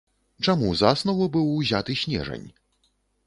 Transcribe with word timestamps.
Чаму 0.45 0.69
за 0.77 0.87
аснову 0.93 1.27
быў 1.37 1.51
узяты 1.59 1.97
снежань? 2.03 2.47